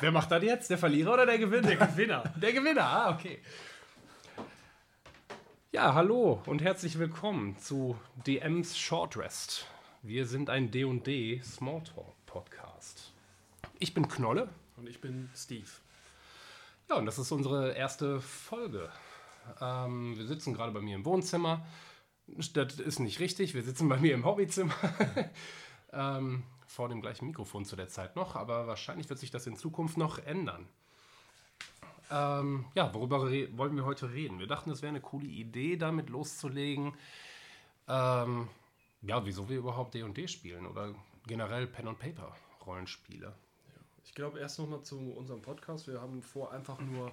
[0.00, 0.70] Wer macht das jetzt?
[0.70, 1.66] Der Verlierer oder der Gewinner?
[1.66, 2.22] Der Gewinner.
[2.36, 3.40] Der Gewinner, ah, okay.
[5.72, 9.66] Ja, hallo und herzlich willkommen zu DMs Short Rest.
[10.02, 13.12] Wir sind ein D&D Smalltalk Podcast.
[13.80, 14.48] Ich bin Knolle.
[14.76, 15.66] Und ich bin Steve.
[16.88, 18.90] Ja, und das ist unsere erste Folge.
[19.60, 21.66] Ähm, wir sitzen gerade bei mir im Wohnzimmer.
[22.28, 24.74] Das ist nicht richtig, wir sitzen bei mir im Hobbyzimmer.
[25.92, 29.56] ähm, vor dem gleichen Mikrofon zu der Zeit noch, aber wahrscheinlich wird sich das in
[29.56, 30.68] Zukunft noch ändern.
[32.10, 33.22] Ähm, ja, worüber
[33.56, 34.38] wollen wir heute reden?
[34.38, 36.94] Wir dachten, es wäre eine coole Idee, damit loszulegen.
[37.88, 38.48] Ähm,
[39.02, 40.94] ja, wieso wir überhaupt D&D spielen oder
[41.26, 42.34] generell Pen and Paper
[42.66, 43.34] Rollenspiele.
[44.04, 45.86] Ich glaube erst nochmal zu unserem Podcast.
[45.86, 47.12] Wir haben vor, einfach nur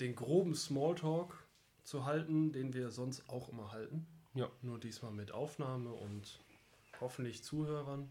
[0.00, 1.42] den groben Smalltalk
[1.84, 4.06] zu halten, den wir sonst auch immer halten.
[4.34, 4.48] Ja.
[4.62, 6.40] Nur diesmal mit Aufnahme und
[7.00, 8.10] hoffentlich Zuhörern.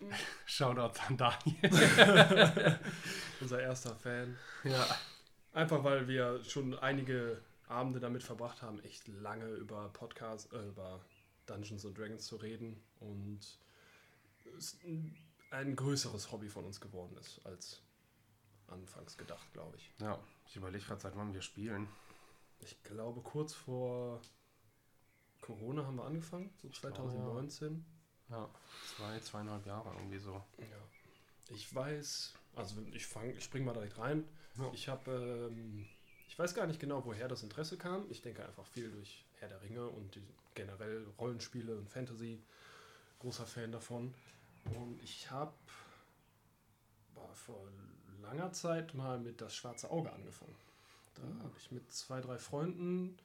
[0.46, 2.78] Shoutout an Daniel.
[3.40, 4.36] Unser erster Fan.
[4.64, 4.86] Ja.
[5.52, 11.00] Einfach weil wir schon einige Abende damit verbracht haben, echt lange über Podcasts, äh, über
[11.46, 13.40] Dungeons and Dragons zu reden und
[14.56, 14.78] es
[15.50, 17.82] ein größeres Hobby von uns geworden ist als
[18.68, 19.90] anfangs gedacht, glaube ich.
[20.00, 21.88] Ja, ich überlege gerade, seit wann wir spielen.
[22.60, 24.20] Ich glaube, kurz vor
[25.40, 27.84] Corona haben wir angefangen, so 2019.
[28.30, 28.48] Ja,
[28.96, 30.42] zwei, zweieinhalb Jahre irgendwie so.
[30.58, 30.66] Ja.
[31.50, 34.24] Ich weiß, also ich fange, ich spring mal direkt rein.
[34.58, 34.70] Ja.
[34.72, 35.86] Ich habe, ähm,
[36.28, 38.04] ich weiß gar nicht genau, woher das Interesse kam.
[38.10, 40.22] Ich denke einfach viel durch Herr der Ringe und die,
[40.54, 42.42] generell Rollenspiele und Fantasy.
[43.20, 44.14] Großer Fan davon.
[44.74, 45.54] Und ich habe
[47.34, 47.68] vor
[48.20, 50.54] langer Zeit mal mit das schwarze Auge angefangen.
[51.14, 51.42] Da mhm.
[51.42, 53.16] habe ich mit zwei, drei Freunden,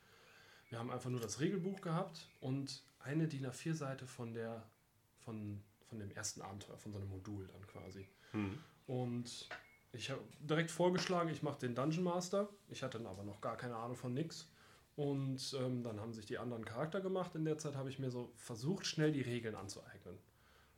[0.70, 4.64] wir haben einfach nur das Regelbuch gehabt und eine DIN A4-Seite von der
[5.26, 8.08] von, von dem ersten Abenteuer, von so einem Modul dann quasi.
[8.34, 8.58] Mhm.
[8.88, 9.50] Und
[9.94, 12.50] ich habe direkt vorgeschlagen, ich mache den Dungeon Master.
[12.70, 14.48] Ich hatte dann aber noch gar keine Ahnung von nix.
[14.96, 17.36] Und ähm, dann haben sich die anderen Charakter gemacht.
[17.36, 20.18] In der Zeit habe ich mir so versucht, schnell die Regeln anzueignen.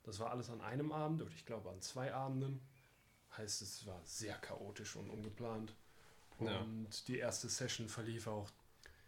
[0.03, 2.61] Das war alles an einem Abend oder ich glaube an zwei Abenden.
[3.37, 5.73] Heißt, es war sehr chaotisch und ungeplant.
[6.39, 6.59] Ja.
[6.59, 8.49] Und die erste Session verlief auch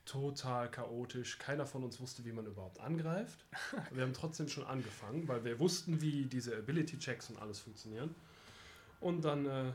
[0.08, 1.38] total chaotisch.
[1.38, 3.46] Keiner von uns wusste, wie man überhaupt angreift.
[3.92, 8.16] Wir haben trotzdem schon angefangen, weil wir wussten, wie diese Ability-Checks und alles funktionieren.
[9.00, 9.72] Und dann äh,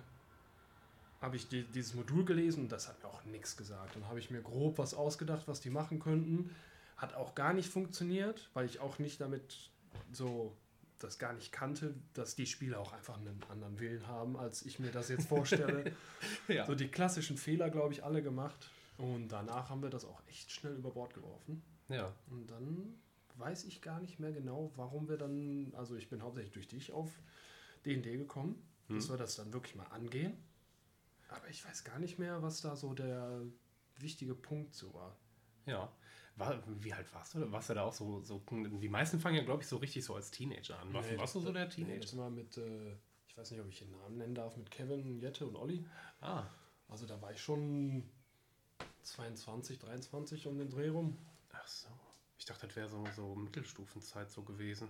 [1.20, 3.94] habe ich die, dieses Modul gelesen und das hat mir auch nichts gesagt.
[3.94, 6.54] Dann habe ich mir grob was ausgedacht, was die machen könnten.
[6.96, 9.70] Hat auch gar nicht funktioniert, weil ich auch nicht damit
[10.12, 10.56] so
[10.98, 14.78] das gar nicht kannte, dass die Spieler auch einfach einen anderen Willen haben, als ich
[14.78, 15.92] mir das jetzt vorstelle.
[16.48, 16.64] ja.
[16.64, 18.70] So die klassischen Fehler, glaube ich, alle gemacht.
[19.02, 21.60] Und danach haben wir das auch echt schnell über Bord geworfen.
[21.88, 22.14] Ja.
[22.30, 23.02] Und dann
[23.34, 26.92] weiß ich gar nicht mehr genau, warum wir dann, also ich bin hauptsächlich durch dich
[26.92, 27.10] auf
[27.84, 28.94] D&D gekommen, hm.
[28.94, 30.36] dass wir das dann wirklich mal angehen.
[31.30, 33.42] Aber ich weiß gar nicht mehr, was da so der
[33.96, 35.16] wichtige Punkt so war.
[35.66, 35.92] Ja.
[36.36, 37.50] War, wie alt warst du?
[37.50, 40.14] Warst du da auch so, so die meisten fangen ja, glaube ich, so richtig so
[40.14, 40.92] als Teenager an.
[40.92, 42.06] War, nee, warst du so der Teenager?
[42.12, 42.96] Nee, mal mit, äh,
[43.26, 45.84] ich weiß nicht, ob ich den Namen nennen darf, mit Kevin, Jette und Olli.
[46.20, 46.44] Ah.
[46.86, 48.08] Also da war ich schon
[49.02, 51.18] 22, 23 um den Dreh rum.
[51.50, 51.88] Ach so.
[52.38, 54.88] Ich dachte, das wäre so, so Mittelstufenzeit so gewesen.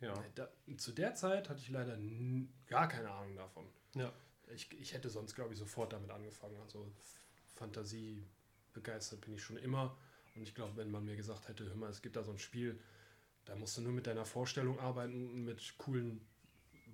[0.00, 0.14] Ja.
[0.14, 1.98] Nee, da, zu der Zeit hatte ich leider
[2.66, 3.66] gar keine Ahnung davon.
[3.94, 4.12] Ja.
[4.48, 6.56] Ich, ich hätte sonst, glaube ich, sofort damit angefangen.
[6.60, 6.86] Also
[7.54, 8.26] Fantasie
[8.72, 9.96] begeistert bin ich schon immer.
[10.34, 12.38] Und ich glaube, wenn man mir gesagt hätte, hör mal, es gibt da so ein
[12.38, 12.78] Spiel,
[13.44, 16.26] da musst du nur mit deiner Vorstellung arbeiten, mit coolen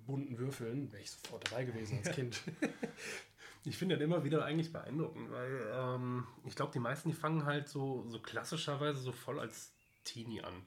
[0.05, 2.41] bunten Würfeln, wäre ich sofort dabei gewesen als Kind.
[3.63, 7.45] Ich finde das immer wieder eigentlich beeindruckend, weil ähm, ich glaube, die meisten, die fangen
[7.45, 9.73] halt so, so klassischerweise so voll als
[10.03, 10.65] Teenie an.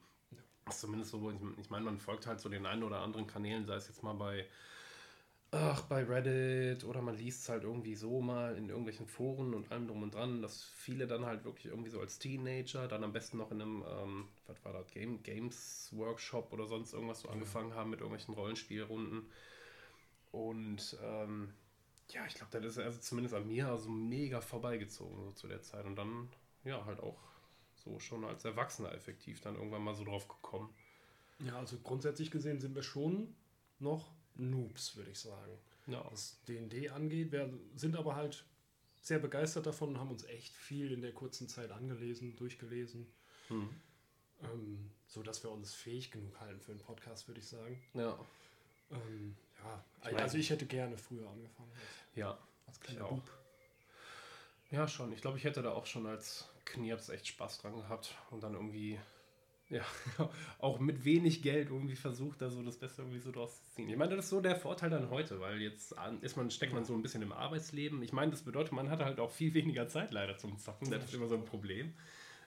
[0.70, 3.88] Zumindest so, ich meine, man folgt halt so den einen oder anderen Kanälen, sei es
[3.88, 4.46] jetzt mal bei,
[5.50, 9.70] ach, bei Reddit oder man liest es halt irgendwie so mal in irgendwelchen Foren und
[9.70, 13.12] allem drum und dran, dass viele dann halt wirklich irgendwie so als Teenager, dann am
[13.12, 17.28] besten noch in einem, ähm, was war das, Game, Games Workshop oder sonst irgendwas so
[17.28, 19.26] angefangen haben mit irgendwelchen Rollenspielrunden.
[20.32, 21.52] Und ähm,
[22.10, 25.62] ja, ich glaube, das ist also zumindest an mir also mega vorbeigezogen so zu der
[25.62, 25.84] Zeit.
[25.84, 26.28] Und dann,
[26.64, 27.18] ja, halt auch
[27.76, 30.74] so schon als Erwachsener effektiv dann irgendwann mal so drauf gekommen.
[31.40, 33.34] Ja, also grundsätzlich gesehen sind wir schon
[33.78, 35.58] noch Noobs, würde ich sagen.
[35.86, 36.04] Ja.
[36.10, 37.32] Was D&D angeht.
[37.32, 38.44] Wir sind aber halt
[39.00, 43.06] sehr begeistert davon und haben uns echt viel in der kurzen Zeit angelesen, durchgelesen.
[43.48, 43.68] Hm.
[44.42, 47.82] Ähm, so dass wir uns fähig genug halten für einen Podcast, würde ich sagen.
[47.92, 48.18] Ja.
[48.90, 51.70] Ähm, ja, ich also ich hätte gerne früher angefangen.
[51.72, 53.30] Als, ja, als kleiner Bub.
[54.70, 55.12] Ja, schon.
[55.12, 58.54] Ich glaube, ich hätte da auch schon als Knirps echt Spaß dran gehabt und dann
[58.54, 58.98] irgendwie,
[59.68, 59.84] ja,
[60.58, 63.88] auch mit wenig Geld irgendwie versucht, da so das Beste irgendwie so draus zu ziehen.
[63.88, 66.84] Ich meine, das ist so der Vorteil dann heute, weil jetzt ist man, steckt man
[66.84, 68.02] so ein bisschen im Arbeitsleben.
[68.02, 70.90] Ich meine, das bedeutet, man hat halt auch viel weniger Zeit leider zum Zocken.
[70.90, 71.94] Das ist immer so ein Problem.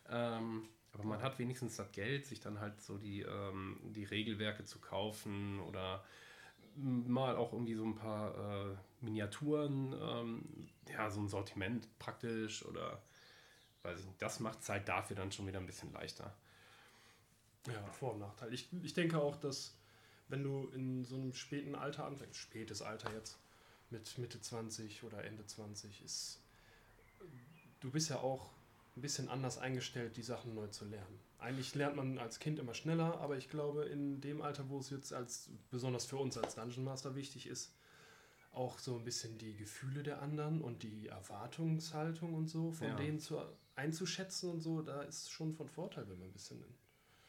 [0.09, 4.65] Ähm, aber man hat wenigstens das Geld, sich dann halt so die, ähm, die Regelwerke
[4.65, 6.03] zu kaufen oder
[6.77, 13.01] mal auch irgendwie so ein paar äh, Miniaturen, ähm, ja, so ein Sortiment praktisch oder
[13.83, 14.21] weiß ich nicht.
[14.21, 16.35] Das macht Zeit dafür dann schon wieder ein bisschen leichter.
[17.67, 18.53] Ja, Vor- und Nachteil.
[18.53, 19.75] Ich, ich denke auch, dass
[20.29, 23.39] wenn du in so einem späten Alter anfängst, spätes Alter jetzt,
[23.89, 26.41] mit Mitte 20 oder Ende 20, ist,
[27.79, 28.51] du bist ja auch
[28.97, 31.19] ein bisschen anders eingestellt, die Sachen neu zu lernen.
[31.37, 34.89] Eigentlich lernt man als Kind immer schneller, aber ich glaube, in dem Alter, wo es
[34.89, 37.73] jetzt als, besonders für uns als Dungeon Master wichtig ist,
[38.51, 42.95] auch so ein bisschen die Gefühle der anderen und die Erwartungshaltung und so von Ja.
[42.95, 43.39] denen zu,
[43.75, 46.63] einzuschätzen und so, da ist schon von Vorteil, wenn man ein bisschen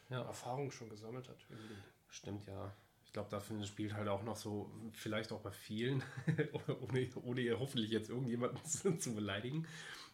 [0.09, 0.23] Ja.
[0.23, 1.45] Erfahrung schon gesammelt hat.
[1.51, 1.85] Leben.
[2.09, 2.75] Stimmt, ja.
[3.05, 6.03] Ich glaube, da spielt halt auch noch so, vielleicht auch bei vielen,
[6.81, 8.65] ohne, ohne hoffentlich jetzt irgendjemanden
[9.01, 9.67] zu beleidigen.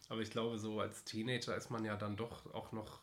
[0.09, 3.01] Aber ich glaube, so als Teenager ist man ja dann doch auch noch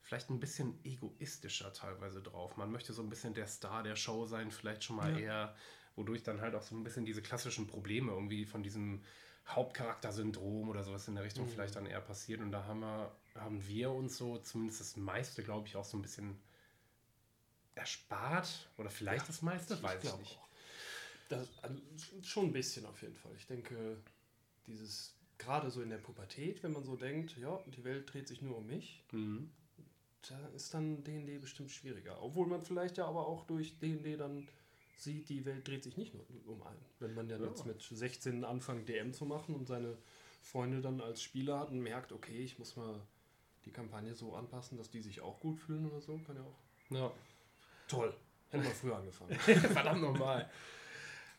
[0.00, 2.56] vielleicht ein bisschen egoistischer teilweise drauf.
[2.56, 5.18] Man möchte so ein bisschen der Star der Show sein, vielleicht schon mal Ja.
[5.18, 5.56] eher,
[5.96, 9.02] wodurch dann halt auch so ein bisschen diese klassischen Probleme irgendwie von diesem
[9.46, 11.50] Hauptcharaktersyndrom oder sowas in der Richtung Mhm.
[11.50, 12.40] vielleicht dann eher passiert.
[12.40, 15.96] Und da haben wir, haben wir uns so zumindest das meiste, glaube ich, auch so
[15.96, 16.38] ein bisschen
[17.74, 18.68] erspart.
[18.76, 20.38] Oder vielleicht das meiste, weiß ich nicht.
[21.28, 21.80] Das, also,
[22.22, 23.32] schon ein bisschen auf jeden Fall.
[23.36, 23.96] Ich denke,
[24.66, 28.40] dieses, gerade so in der Pubertät, wenn man so denkt, ja, die Welt dreht sich
[28.42, 29.50] nur um mich, Mhm.
[30.28, 32.22] da ist dann D&D bestimmt schwieriger.
[32.22, 34.48] Obwohl man vielleicht ja aber auch durch D&D dann
[34.96, 36.84] sieht, die Welt dreht sich nicht nur um einen.
[37.00, 37.48] Wenn man dann Ja.
[37.48, 39.98] jetzt mit 16 anfängt, DM zu machen und seine
[40.42, 43.00] Freunde dann als Spieler hat und merkt, okay, ich muss mal
[43.64, 46.58] die Kampagne so anpassen, dass die sich auch gut fühlen oder so, kann ja auch.
[46.90, 47.10] Ja.
[47.88, 48.14] Toll.
[48.50, 49.34] Hätten wir früher angefangen.
[49.38, 50.48] Verdammt nochmal.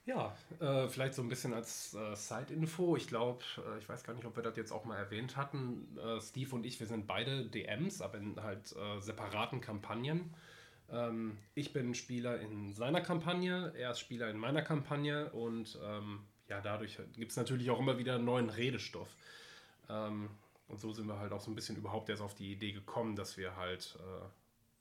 [0.06, 2.96] Ja, äh, vielleicht so ein bisschen als äh, Side-Info.
[2.96, 5.98] Ich glaube, äh, ich weiß gar nicht, ob wir das jetzt auch mal erwähnt hatten.
[5.98, 10.31] Äh, Steve und ich, wir sind beide DMs, aber in halt äh, separaten Kampagnen.
[10.92, 16.19] Ähm, ich bin Spieler in seiner Kampagne, er ist Spieler in meiner Kampagne und ähm,
[16.50, 19.10] ja, dadurch gibt es natürlich auch immer wieder neuen Redestoff.
[19.90, 20.30] Ähm,
[20.68, 23.16] und so sind wir halt auch so ein bisschen überhaupt erst auf die Idee gekommen,
[23.16, 24.25] dass wir halt äh,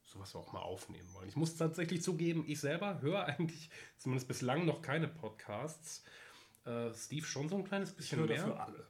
[0.04, 1.28] sowas auch mal aufnehmen wollen.
[1.28, 6.04] Ich muss tatsächlich zugeben, ich selber höre eigentlich zumindest bislang noch keine Podcasts.
[6.64, 8.36] Äh, Steve schon so ein kleines Ich bisschen höre mehr.
[8.38, 8.86] dafür alle.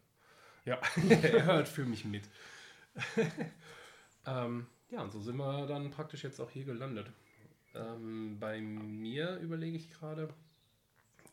[0.64, 0.80] Ja,
[1.22, 2.28] er hört für mich mit.
[4.26, 7.10] ähm, ja, und so sind wir dann praktisch jetzt auch hier gelandet.
[7.74, 10.32] Ähm, bei mir überlege ich gerade,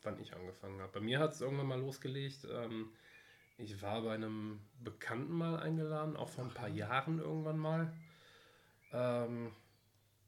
[0.02, 0.92] wann ich angefangen habe.
[0.92, 2.46] Bei mir hat es irgendwann mal losgelegt.
[2.50, 2.90] Ähm,
[3.58, 7.92] ich war bei einem Bekannten mal eingeladen, auch vor ein paar Jahren irgendwann mal.
[8.92, 9.52] Ähm,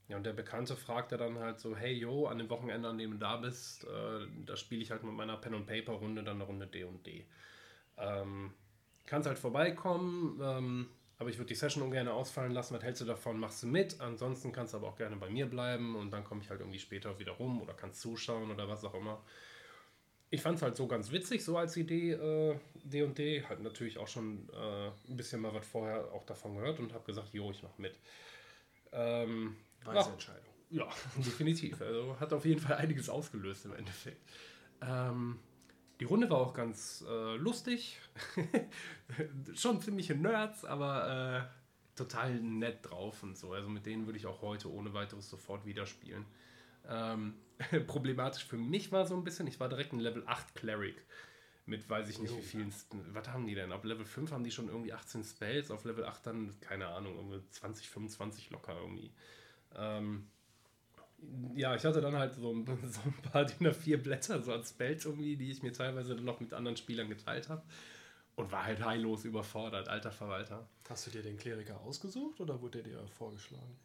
[0.08, 3.12] ja, und der Bekannte fragte dann halt so, hey, yo, an dem Wochenende, an dem
[3.12, 7.24] du da bist, äh, da spiele ich halt mit meiner Pen-and-Paper-Runde dann eine Runde D&D.
[7.96, 8.52] Ähm,
[9.06, 12.74] kannst halt vorbeikommen, ähm, aber ich würde die Session ungern ausfallen lassen.
[12.74, 13.38] Was hältst du davon?
[13.38, 14.00] Machst du mit?
[14.00, 16.78] Ansonsten kannst du aber auch gerne bei mir bleiben und dann komme ich halt irgendwie
[16.78, 19.22] später wieder rum oder kannst zuschauen oder was auch immer.
[20.28, 23.44] Ich fand es halt so ganz witzig, so als Idee äh, D&D.
[23.44, 27.04] Hat natürlich auch schon äh, ein bisschen mal was vorher auch davon gehört und habe
[27.04, 27.94] gesagt, jo, ich mache mit.
[28.92, 30.54] Ähm, Weise ja, Entscheidung.
[30.70, 31.80] ja, definitiv.
[31.80, 34.20] Also hat auf jeden Fall einiges ausgelöst im Endeffekt.
[34.80, 35.38] Ähm,
[36.00, 37.98] die Runde war auch ganz äh, lustig.
[39.54, 43.52] Schon ziemliche Nerds, aber äh, total nett drauf und so.
[43.52, 46.24] Also mit denen würde ich auch heute ohne weiteres sofort wieder spielen.
[46.88, 47.34] Ähm,
[47.86, 51.04] problematisch für mich war so ein bisschen, ich war direkt ein Level 8 Cleric.
[51.66, 52.36] Mit weiß ich nicht Jo.
[52.36, 52.74] wie vielen.
[53.12, 53.72] Was haben die denn?
[53.72, 57.16] Ab Level 5 haben die schon irgendwie 18 Spells, auf Level 8 dann, keine Ahnung,
[57.16, 59.14] irgendwie 20, 25 locker irgendwie.
[59.76, 60.26] Ähm,
[61.54, 64.70] ja, ich hatte dann halt so, ein- so ein paar DIN A4 Blätter, so als
[64.70, 67.62] Spells irgendwie, die ich mir teilweise dann noch mit anderen Spielern geteilt habe.
[68.36, 70.68] Und war halt heillos überfordert, alter Verwalter.
[70.88, 73.78] Hast du dir den Kleriker ausgesucht oder wurde der dir vorgeschlagen?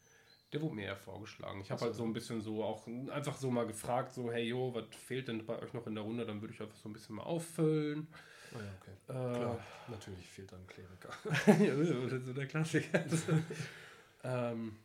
[0.51, 1.61] Der wurde mir eher vorgeschlagen.
[1.61, 4.73] Ich habe halt so ein bisschen so auch einfach so mal gefragt, so, hey jo,
[4.73, 6.25] was fehlt denn bei euch noch in der Runde?
[6.25, 8.07] Dann würde ich einfach so ein bisschen mal auffüllen.
[8.51, 8.91] Ah ja, okay.
[9.33, 11.11] Äh, Klar, natürlich fehlt dann Kleriker.
[11.63, 13.05] ja, so der Klassiker.
[14.23, 14.75] ähm,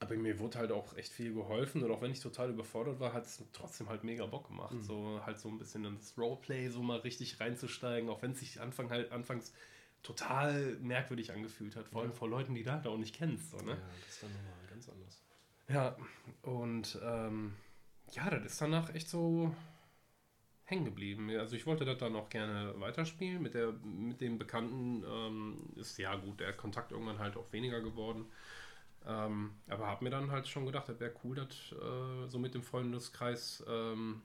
[0.00, 3.12] aber mir wurde halt auch echt viel geholfen und auch wenn ich total überfordert war,
[3.12, 4.74] hat es trotzdem halt mega Bock gemacht.
[4.74, 4.82] Mhm.
[4.82, 8.40] So halt so ein bisschen in das Roleplay so mal richtig reinzusteigen, auch wenn es
[8.40, 9.52] sich Anfang halt anfangs
[10.02, 12.16] total merkwürdig angefühlt hat, vor allem Ja.
[12.16, 13.50] vor Leuten, die du halt auch nicht kennst.
[13.50, 13.72] So, ne?
[13.72, 15.22] Ja, das ist dann nochmal ganz anders.
[15.68, 15.96] Ja,
[16.42, 17.54] und ähm,
[18.12, 19.54] ja, das ist danach echt so
[20.64, 21.30] hängen geblieben.
[21.30, 23.42] Also ich wollte das dann auch gerne weiterspielen.
[23.42, 27.80] Mit, der, mit dem Bekannten ähm, ist ja gut, der Kontakt irgendwann halt auch weniger
[27.80, 28.26] geworden.
[29.08, 32.54] Ähm, aber habe mir dann halt schon gedacht, das wäre cool, das äh, so mit
[32.54, 34.20] dem Freundeskreis ähm,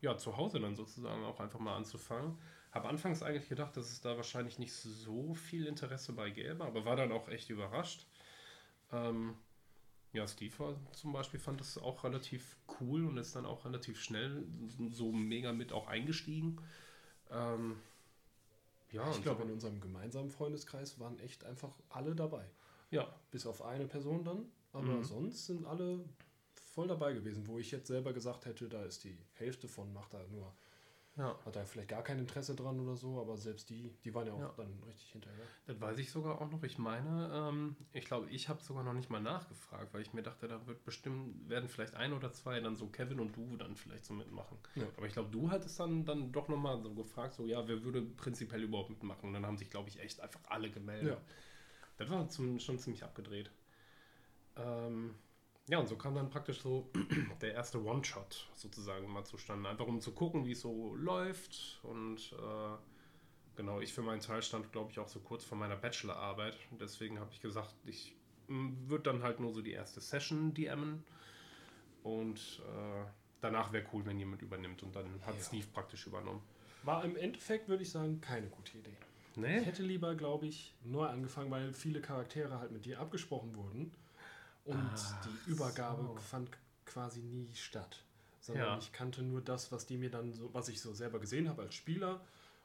[0.00, 2.36] ja, zu Hause dann sozusagen auch einfach mal anzufangen.
[2.72, 6.84] Habe anfangs eigentlich gedacht, dass es da wahrscheinlich nicht so viel Interesse bei gäbe, aber
[6.84, 8.08] war dann auch echt überrascht.
[8.90, 9.36] Ähm,
[10.12, 14.00] ja, Steve war zum Beispiel fand das auch relativ cool und ist dann auch relativ
[14.00, 14.44] schnell
[14.90, 16.60] so mega mit auch eingestiegen.
[17.30, 17.76] Ähm,
[18.90, 19.48] ja, ich glaube, so.
[19.48, 22.44] in unserem gemeinsamen Freundeskreis waren echt einfach alle dabei.
[22.94, 23.14] Ja.
[23.30, 24.46] Bis auf eine Person dann.
[24.72, 25.04] Aber mhm.
[25.04, 26.04] sonst sind alle
[26.54, 30.14] voll dabei gewesen, wo ich jetzt selber gesagt hätte, da ist die Hälfte von, macht
[30.14, 30.52] da nur
[31.16, 31.38] ja.
[31.44, 34.32] Hat er vielleicht gar kein Interesse dran oder so, aber selbst die, die waren ja
[34.32, 34.54] auch ja.
[34.56, 35.44] dann richtig hinterher.
[35.66, 36.62] Das weiß ich sogar auch noch.
[36.64, 40.22] Ich meine, ähm, ich glaube, ich habe sogar noch nicht mal nachgefragt, weil ich mir
[40.22, 43.76] dachte, da wird bestimmt, werden vielleicht ein oder zwei dann so Kevin und du dann
[43.76, 44.58] vielleicht so mitmachen.
[44.74, 44.86] Ja.
[44.96, 48.02] Aber ich glaube, du hattest dann, dann doch nochmal so gefragt, so ja, wer würde
[48.02, 49.28] prinzipiell überhaupt mitmachen?
[49.28, 51.18] Und dann haben sich, glaube ich, echt einfach alle gemeldet.
[51.96, 53.50] Das war zum, schon ziemlich abgedreht.
[54.56, 55.14] Ähm,
[55.68, 56.90] ja, und so kam dann praktisch so
[57.40, 59.68] der erste One-Shot sozusagen mal zustande.
[59.68, 61.80] Einfach um zu gucken, wie es so läuft.
[61.82, 62.76] Und äh,
[63.56, 66.56] genau, ich für meinen Teil stand, glaube ich, auch so kurz vor meiner Bachelorarbeit.
[66.78, 68.14] Deswegen habe ich gesagt, ich
[68.46, 71.02] würde dann halt nur so die erste Session DMen.
[72.02, 73.06] Und äh,
[73.40, 74.82] danach wäre cool, wenn jemand übernimmt.
[74.82, 75.42] Und dann hat ja.
[75.42, 76.42] Steve praktisch übernommen.
[76.82, 78.96] War im Endeffekt, würde ich sagen, keine gute Idee.
[79.36, 79.58] Nee?
[79.58, 83.92] Ich hätte lieber, glaube ich, neu angefangen, weil viele Charaktere halt mit dir abgesprochen wurden.
[84.64, 86.16] Und Ach, die Übergabe so.
[86.16, 86.50] fand
[86.86, 88.02] quasi nie statt.
[88.40, 88.78] Sondern ja.
[88.78, 91.62] ich kannte nur das, was die mir dann so, was ich so selber gesehen habe
[91.62, 92.20] als Spieler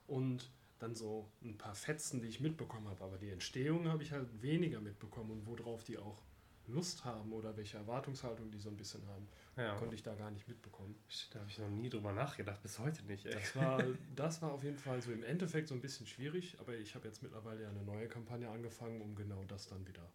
[0.07, 0.49] und
[0.79, 3.03] dann so ein paar Fetzen, die ich mitbekommen habe.
[3.03, 6.21] Aber die Entstehung habe ich halt weniger mitbekommen und worauf die auch
[6.69, 9.75] Lust haben oder welche Erwartungshaltung die so ein bisschen haben, ja.
[9.75, 10.95] konnte ich da gar nicht mitbekommen.
[11.31, 13.25] Da habe ich noch nie drüber nachgedacht, bis heute nicht.
[13.25, 13.33] Ey.
[13.33, 13.83] Das, war,
[14.15, 17.07] das war auf jeden Fall so im Endeffekt so ein bisschen schwierig, aber ich habe
[17.07, 20.07] jetzt mittlerweile ja eine neue Kampagne angefangen, um genau das dann wieder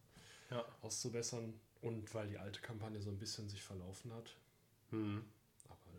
[0.50, 0.64] ja.
[0.82, 1.54] auszubessern.
[1.80, 4.34] Und weil die alte Kampagne so ein bisschen sich verlaufen hat.
[4.90, 5.22] Hm.
[5.68, 5.92] Aber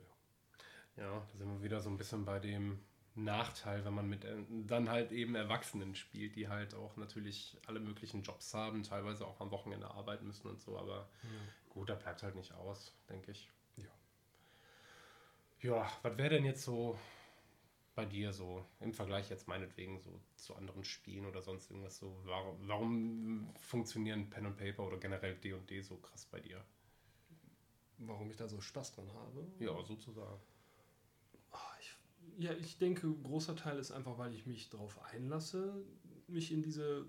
[0.97, 1.03] ja.
[1.03, 2.79] Ja, da sind wir wieder so ein bisschen bei dem
[3.15, 7.79] Nachteil, wenn man mit äh, dann halt eben Erwachsenen spielt, die halt auch natürlich alle
[7.79, 11.29] möglichen Jobs haben, teilweise auch am Wochenende arbeiten müssen und so, aber ja.
[11.69, 13.49] gut, da bleibt halt nicht aus, denke ich.
[13.77, 13.85] Ja.
[15.61, 16.99] Ja, was wäre denn jetzt so
[17.95, 22.19] bei dir so im Vergleich jetzt meinetwegen so zu anderen Spielen oder sonst irgendwas so?
[22.25, 26.61] Warum, warum funktionieren Pen und Paper oder generell D&D so krass bei dir?
[27.97, 29.47] Warum ich da so Spaß dran habe?
[29.59, 30.41] Ja, sozusagen.
[32.37, 35.73] Ja, ich denke, ein großer Teil ist einfach, weil ich mich darauf einlasse,
[36.27, 37.05] mich in diese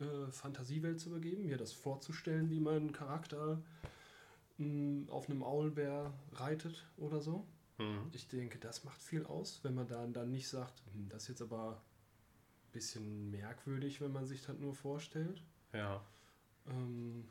[0.00, 3.62] äh, Fantasiewelt zu begeben, mir das vorzustellen, wie mein Charakter
[4.58, 7.46] mh, hm, auf einem Aulbär reitet oder so.
[7.78, 8.10] Mhm.
[8.12, 11.28] Ich denke, das macht viel aus, wenn man dann, dann nicht sagt, hm, das ist
[11.28, 11.82] jetzt aber
[12.66, 15.42] ein bisschen merkwürdig, wenn man sich das nur vorstellt.
[15.72, 16.04] Ja.
[16.66, 17.28] Ähm,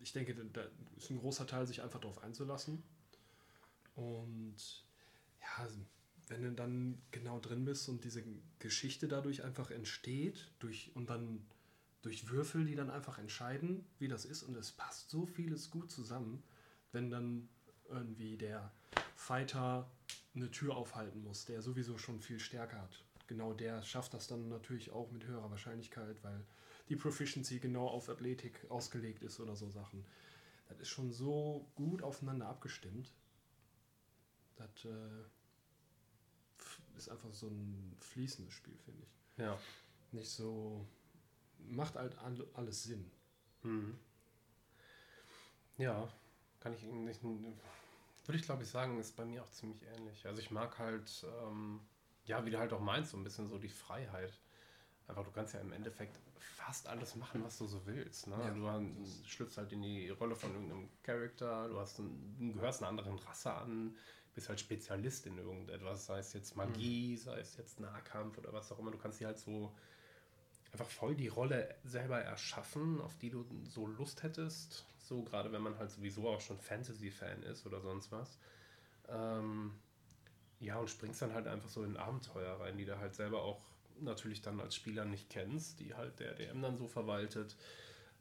[0.00, 0.62] ich denke, da
[0.96, 2.82] ist ein großer Teil, sich einfach darauf einzulassen.
[3.96, 4.56] Und
[5.40, 5.68] ja,
[6.28, 8.22] wenn du dann genau drin bist und diese
[8.58, 11.46] Geschichte dadurch einfach entsteht, durch, und dann
[12.02, 15.90] durch Würfel, die dann einfach entscheiden, wie das ist, und es passt so vieles gut
[15.90, 16.42] zusammen,
[16.92, 17.48] wenn dann
[17.88, 18.72] irgendwie der
[19.16, 19.90] Fighter
[20.34, 23.04] eine Tür aufhalten muss, der sowieso schon viel stärker hat.
[23.26, 26.44] Genau der schafft das dann natürlich auch mit höherer Wahrscheinlichkeit, weil
[26.88, 30.04] die Proficiency genau auf Athletik ausgelegt ist oder so Sachen.
[30.68, 33.12] Das ist schon so gut aufeinander abgestimmt.
[34.58, 35.24] Das äh,
[36.96, 39.16] ist einfach so ein fließendes Spiel, finde ich.
[39.38, 39.58] Ja.
[40.12, 40.86] Nicht so.
[41.58, 42.16] Macht halt
[42.54, 43.10] alles Sinn.
[43.62, 43.98] Mhm.
[45.76, 46.08] Ja,
[46.60, 47.22] kann ich nicht
[48.28, 50.26] würde ich glaube ich sagen, ist bei mir auch ziemlich ähnlich.
[50.26, 51.80] Also ich mag halt, ähm,
[52.26, 54.38] ja, wie du halt auch meinst, so ein bisschen so die Freiheit.
[55.06, 58.26] Einfach, du kannst ja im Endeffekt fast alles machen, was du so willst.
[58.26, 58.36] Ne?
[58.38, 62.90] Ja, du schlüpfst halt in die Rolle von irgendeinem Charakter, du hast einen, gehörst einer
[62.90, 63.96] anderen Rasse an,
[64.38, 67.18] bist halt Spezialist in irgendetwas, sei es jetzt Magie, mhm.
[67.18, 68.90] sei es jetzt Nahkampf oder was auch immer.
[68.90, 69.74] Du kannst dir halt so
[70.72, 75.62] einfach voll die Rolle selber erschaffen, auf die du so Lust hättest so, gerade wenn
[75.62, 78.38] man halt sowieso auch schon Fantasy-Fan ist oder sonst was.
[79.08, 79.72] Ähm,
[80.60, 83.62] ja, und springst dann halt einfach so in Abenteuer rein, die du halt selber auch
[84.00, 87.56] natürlich dann als Spieler nicht kennst, die halt der DM dann so verwaltet.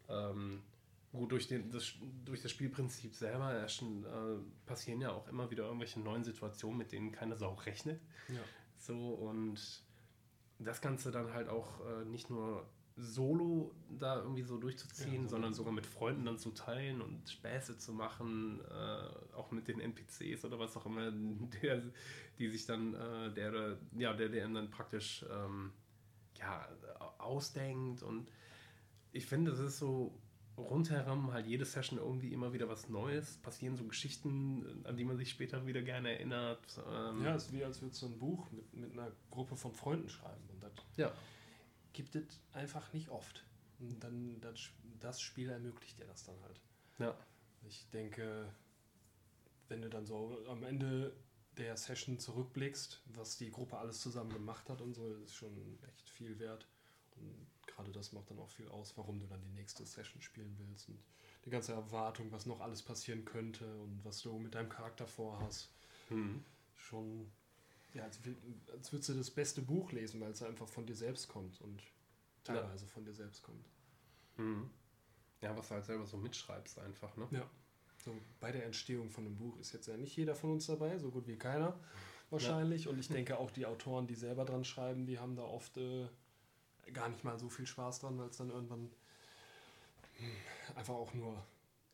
[0.07, 0.63] Ähm,
[1.11, 1.93] gut, durch, den, das,
[2.25, 3.67] durch das Spielprinzip selber äh,
[4.65, 8.01] passieren ja auch immer wieder irgendwelche neuen Situationen, mit denen keine Sau rechnet.
[8.29, 8.41] Ja.
[8.77, 9.83] So, und
[10.59, 12.67] das Ganze dann halt auch äh, nicht nur
[12.99, 17.29] solo da irgendwie so durchzuziehen, ja, so sondern sogar mit Freunden dann zu teilen und
[17.29, 21.11] Späße zu machen, äh, auch mit den NPCs oder was auch immer,
[21.61, 21.83] der,
[22.39, 25.71] die sich dann, äh, der, ja, der DM dann praktisch ähm,
[26.39, 26.67] ja,
[27.19, 28.31] ausdenkt und
[29.11, 30.19] ich finde, das ist so
[30.57, 35.17] rundherum halt jede Session irgendwie immer wieder was Neues, passieren so Geschichten, an die man
[35.17, 36.81] sich später wieder gerne erinnert.
[36.91, 39.73] Ähm ja, es ist wie als würdest du ein Buch mit, mit einer Gruppe von
[39.73, 41.11] Freunden schreiben und das ja.
[41.93, 43.45] gibt es einfach nicht oft.
[43.79, 44.59] Und dann das,
[44.99, 46.59] das Spiel ermöglicht dir das dann halt.
[46.97, 47.15] Ja.
[47.67, 48.51] Ich denke,
[49.67, 51.15] wenn du dann so am Ende
[51.57, 56.09] der Session zurückblickst, was die Gruppe alles zusammen gemacht hat und so, ist schon echt
[56.09, 56.67] viel wert.
[57.19, 60.55] Und gerade das macht dann auch viel aus, warum du dann die nächste Session spielen
[60.59, 60.89] willst.
[60.89, 60.99] Und
[61.45, 65.71] die ganze Erwartung, was noch alles passieren könnte und was du mit deinem Charakter vorhast.
[66.09, 66.43] Mhm.
[66.75, 67.31] Schon,
[67.93, 68.19] ja, als,
[68.71, 71.81] als würdest du das beste Buch lesen, weil es einfach von dir selbst kommt und
[72.43, 72.91] teilweise ja.
[72.91, 73.65] von dir selbst kommt.
[74.37, 74.69] Mhm.
[75.41, 77.27] Ja, was du halt selber so mitschreibst einfach, ne?
[77.31, 77.49] Ja.
[78.03, 80.97] So bei der Entstehung von einem Buch ist jetzt ja nicht jeder von uns dabei,
[80.97, 81.79] so gut wie keiner
[82.29, 82.85] wahrscheinlich.
[82.85, 82.91] Ja.
[82.91, 86.07] Und ich denke auch die Autoren, die selber dran schreiben, die haben da oft äh,
[86.93, 88.91] gar nicht mal so viel Spaß dran, weil es dann irgendwann
[90.17, 90.35] hm,
[90.75, 91.43] einfach auch nur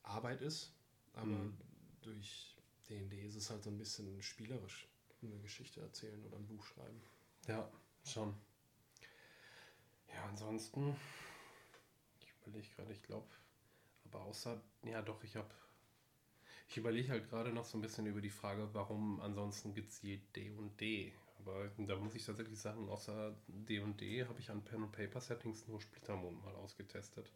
[0.04, 0.72] Arbeit ist.
[1.14, 1.58] Aber mhm.
[2.02, 2.56] durch
[2.90, 4.88] D&D ist es halt so ein bisschen spielerisch,
[5.22, 7.02] eine Geschichte erzählen oder ein Buch schreiben.
[7.48, 7.70] Ja,
[8.04, 8.34] schon.
[10.14, 10.96] Ja, ansonsten,
[12.20, 13.28] ich überlege gerade, ich glaube,
[14.06, 15.50] aber außer, ja doch, ich habe
[16.74, 20.02] ich überlege halt gerade noch so ein bisschen über die Frage, warum ansonsten gibt es
[20.02, 21.14] je D und D.
[21.46, 25.68] Aber da muss ich tatsächlich sagen, außer D&D habe ich an Pen and Paper Settings
[25.68, 27.32] nur Splittermond mal ausgetestet.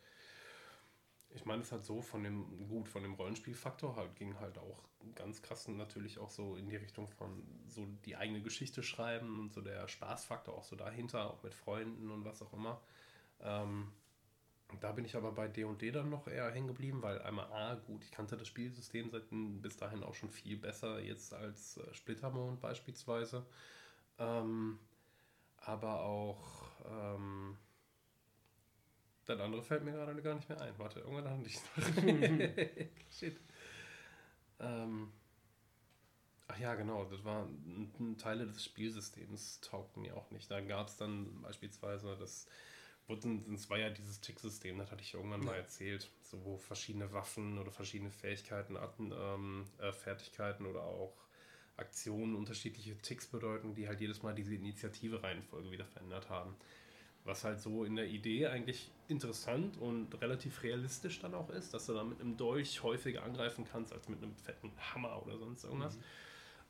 [1.29, 4.81] Ich meine, es hat so von dem, gut, von dem Rollenspielfaktor halt ging halt auch
[5.13, 9.53] ganz krass natürlich auch so in die Richtung von so die eigene Geschichte schreiben und
[9.53, 12.81] so der Spaßfaktor auch so dahinter, auch mit Freunden und was auch immer.
[13.41, 13.91] Ähm,
[14.81, 18.03] da bin ich aber bei D&D dann noch eher hängen geblieben, weil einmal A, gut,
[18.03, 22.59] ich kannte das Spielsystem seit bis dahin auch schon viel besser jetzt als äh, Splittermond
[22.59, 23.45] beispielsweise.
[24.19, 24.79] Ähm,
[25.57, 27.57] aber auch ähm,
[29.25, 30.73] das andere fällt mir gerade gar nicht mehr ein.
[30.77, 33.11] Warte, irgendwann hatte ich noch.
[33.11, 33.39] Shit.
[34.59, 35.11] Ähm,
[36.47, 37.47] ach ja, genau, das war
[38.17, 40.49] Teile des Spielsystems taugten mir auch nicht.
[40.49, 42.47] Da gab es dann beispielsweise das
[43.09, 47.57] das war ja dieses Tick-System, das hatte ich irgendwann mal erzählt, so wo verschiedene Waffen
[47.57, 51.13] oder verschiedene Fähigkeiten hatten, ähm, äh, Fertigkeiten oder auch
[51.77, 56.55] Aktionen unterschiedliche Ticks bedeuten, die halt jedes Mal diese Initiative-Reihenfolge wieder verändert haben.
[57.23, 61.85] Was halt so in der Idee eigentlich interessant und relativ realistisch dann auch ist, dass
[61.85, 65.63] du da mit einem Dolch häufiger angreifen kannst als mit einem fetten Hammer oder sonst
[65.65, 65.97] irgendwas.
[65.97, 66.01] Mhm.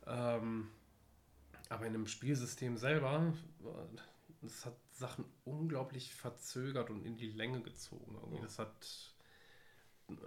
[0.08, 0.68] Ähm,
[1.70, 3.34] aber in einem Spielsystem selber,
[4.42, 8.16] das hat Sachen unglaublich verzögert und in die Länge gezogen.
[8.16, 8.42] Irgendwie.
[8.42, 9.14] Das hat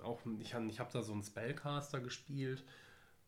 [0.02, 2.64] auch, ich habe ich hab da so einen Spellcaster gespielt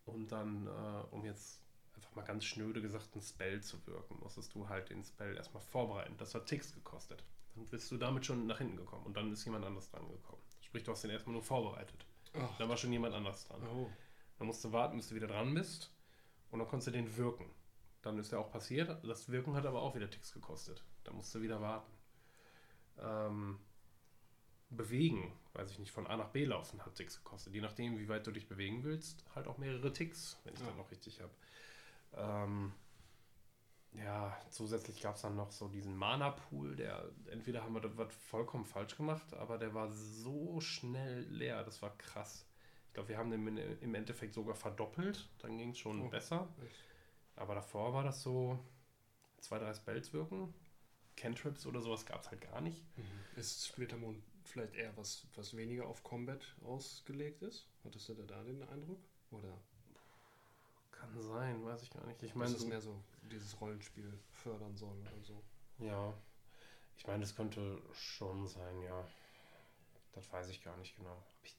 [0.04, 1.62] und dann, äh, um jetzt
[1.94, 5.62] einfach mal ganz schnöde gesagt, ein Spell zu wirken, musstest du halt den Spell erstmal
[5.62, 6.16] vorbereiten.
[6.18, 7.24] Das hat Ticks gekostet.
[7.54, 10.42] Dann bist du damit schon nach hinten gekommen und dann ist jemand anders dran gekommen.
[10.60, 12.06] Sprich, du hast den erstmal nur vorbereitet.
[12.34, 12.56] Ach.
[12.58, 13.62] Da war schon jemand anders dran.
[13.74, 13.90] Oh.
[14.38, 15.94] Dann musst du warten, bis du wieder dran bist
[16.50, 17.50] und dann konntest du den wirken.
[18.00, 19.04] Dann ist er auch passiert.
[19.04, 20.82] Das Wirken hat aber auch wieder Ticks gekostet.
[21.04, 21.92] Da musst du wieder warten.
[22.98, 23.58] Ähm,
[24.70, 27.54] bewegen, weiß ich nicht, von A nach B laufen hat Ticks gekostet.
[27.54, 30.66] Je nachdem, wie weit du dich bewegen willst, halt auch mehrere Ticks, wenn ich ja.
[30.66, 31.32] dann noch richtig habe.
[32.14, 32.72] Ähm,
[33.94, 38.14] ja, zusätzlich gab es dann noch so diesen Mana-Pool, der entweder haben wir das was
[38.14, 42.46] vollkommen falsch gemacht, aber der war so schnell leer, das war krass.
[42.88, 46.48] Ich glaube, wir haben den im Endeffekt sogar verdoppelt, dann ging es schon oh, besser.
[46.64, 46.84] Echt?
[47.36, 48.58] Aber davor war das so
[49.40, 50.54] zwei, drei Spells wirken.
[51.16, 52.84] Cantrips oder sowas gab es halt gar nicht.
[52.96, 53.04] Mhm.
[53.36, 57.68] Ist Splittermond vielleicht eher was, was weniger auf Combat ausgelegt ist?
[57.84, 59.00] Hattest du da den Eindruck?
[59.30, 59.58] Oder?
[60.90, 62.22] Kann sein, weiß ich gar nicht.
[62.22, 65.42] Ich meine, es mehr so dieses Rollenspiel fördern soll oder so.
[65.78, 66.14] Ja,
[66.96, 69.06] ich meine, das könnte schon sein, ja.
[70.12, 71.22] Das weiß ich gar nicht genau.
[71.42, 71.56] Ich,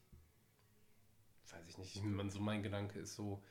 [1.52, 1.96] weiß ich nicht.
[1.96, 3.44] Ich, man, so mein Gedanke ist so,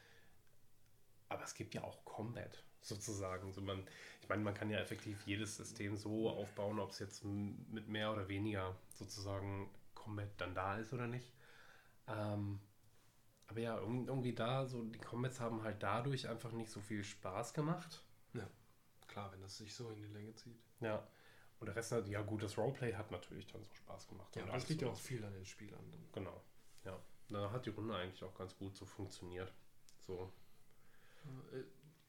[1.29, 3.53] aber es gibt ja auch Combat sozusagen.
[3.53, 3.87] So man,
[4.21, 8.13] ich meine, man kann ja effektiv jedes System so aufbauen, ob es jetzt mit mehr
[8.13, 11.33] oder weniger sozusagen Combat dann da ist oder nicht.
[12.09, 12.61] Ähm,
[13.47, 17.55] aber ja, irgendwie da, so die Combats haben halt dadurch einfach nicht so viel Spaß
[17.55, 18.03] gemacht.
[18.35, 18.49] Ja,
[19.09, 20.59] klar, wenn das sich so in die Länge zieht.
[20.81, 21.07] Ja.
[21.61, 24.35] Und der Rest, ja gut, das Roleplay hat natürlich dann so Spaß gemacht.
[24.35, 25.85] Ja, das liegt ja auch viel an den Spielern.
[26.13, 26.43] Genau,
[26.85, 26.99] ja.
[27.29, 29.53] Da hat die Runde eigentlich auch ganz gut so funktioniert.
[30.07, 30.33] So.
[31.53, 31.63] Äh,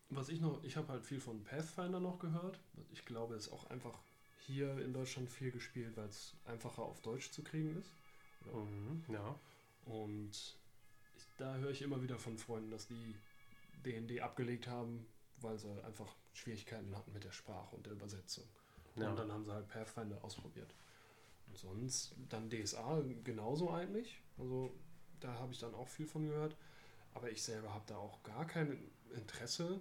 [0.10, 2.60] was ich noch, ich habe halt viel von Pathfinder noch gehört.
[2.92, 3.98] Ich glaube, es ist auch einfach
[4.46, 7.92] hier in Deutschland viel gespielt, weil es einfacher auf Deutsch zu kriegen ist.
[8.54, 9.40] Mhm, ja.
[9.86, 10.32] Und
[11.16, 13.16] ich, da höre ich immer wieder von Freunden, dass die
[13.86, 15.06] D&D abgelegt haben,
[15.42, 18.46] weil sie einfach Schwierigkeiten hatten mit der Sprache und der Übersetzung.
[18.96, 19.10] Ja.
[19.10, 20.74] Und dann haben sie halt Pathfinder ausprobiert.
[21.54, 24.22] sonst dann DSA genauso eigentlich.
[24.38, 24.74] Also
[25.20, 26.56] da habe ich dann auch viel von gehört.
[27.14, 29.80] Aber ich selber habe da auch gar kein Interesse,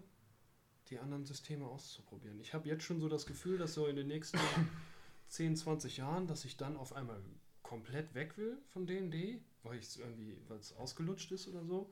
[0.93, 2.39] die anderen Systeme auszuprobieren.
[2.41, 4.39] Ich habe jetzt schon so das Gefühl, dass so in den nächsten
[5.29, 7.21] 10, 20 Jahren, dass ich dann auf einmal
[7.63, 11.91] komplett weg will von D&D, weil es irgendwie, weil es ausgelutscht ist oder so.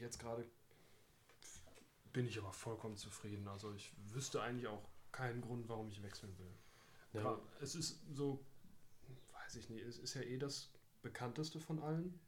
[0.00, 0.46] Jetzt gerade
[2.12, 3.46] bin ich aber vollkommen zufrieden.
[3.48, 7.22] Also ich wüsste eigentlich auch keinen Grund, warum ich wechseln will.
[7.22, 7.38] Ja.
[7.60, 8.42] Es ist so,
[9.32, 10.70] weiß ich nicht, es ist ja eh das
[11.02, 12.18] bekannteste von allen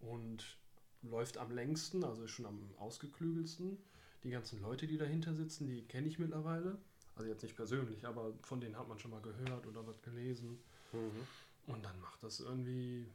[0.00, 0.58] und
[1.02, 3.78] läuft am längsten, also ist schon am ausgeklügelsten.
[4.22, 6.78] Die ganzen Leute, die dahinter sitzen, die kenne ich mittlerweile.
[7.16, 10.58] Also jetzt nicht persönlich, aber von denen hat man schon mal gehört oder was gelesen.
[10.92, 11.26] Mhm.
[11.66, 13.06] Und dann macht das irgendwie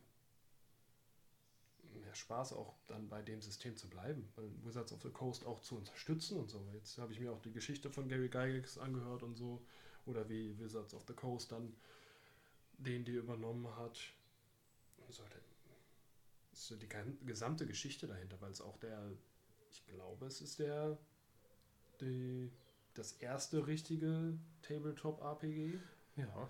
[2.01, 5.61] mehr Spaß, auch dann bei dem System zu bleiben, weil Wizards of the Coast auch
[5.61, 6.65] zu unterstützen und so.
[6.73, 9.61] Jetzt habe ich mir auch die Geschichte von Gary Gygax angehört und so,
[10.05, 11.75] oder wie Wizards of the Coast dann
[12.77, 13.99] den, die übernommen hat.
[16.53, 16.89] So, die
[17.25, 19.11] gesamte Geschichte dahinter, weil es auch der,
[19.75, 20.97] ich glaube, es ist der,
[21.99, 22.49] die,
[22.93, 25.79] das erste richtige Tabletop-RPG.
[26.15, 26.49] Ja.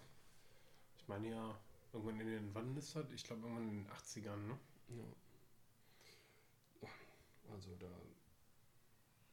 [0.98, 1.60] Ich meine ja,
[1.92, 3.06] irgendwann in den, wann ist das?
[3.12, 4.60] Ich glaube irgendwann in den 80ern, ne?
[4.90, 5.04] Ja.
[7.52, 7.88] Also da.